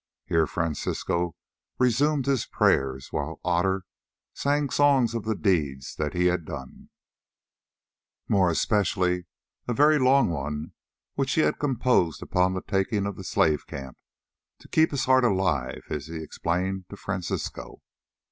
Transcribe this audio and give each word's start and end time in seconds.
Here 0.25 0.47
Francisco 0.47 1.35
resumed 1.77 2.25
his 2.25 2.47
prayers, 2.47 3.09
while 3.13 3.39
Otter 3.45 3.83
sang 4.33 4.71
songs 4.71 5.13
of 5.13 5.25
the 5.25 5.35
deeds 5.35 5.93
that 5.93 6.15
he 6.15 6.25
had 6.25 6.43
done, 6.43 6.89
and 6.89 6.89
more 8.27 8.49
especially 8.49 9.27
a 9.67 9.73
very 9.75 9.99
long 9.99 10.31
one 10.31 10.73
which 11.13 11.33
he 11.33 11.41
had 11.41 11.59
composed 11.59 12.23
upon 12.23 12.55
the 12.55 12.63
taking 12.63 13.05
of 13.05 13.15
the 13.15 13.23
slave 13.23 13.67
camp—"to 13.67 14.67
keep 14.69 14.89
his 14.89 15.05
heart 15.05 15.23
alive," 15.23 15.83
as 15.91 16.07
he 16.07 16.15
explained 16.15 16.85
to 16.89 16.97
Francisco. 16.97 17.83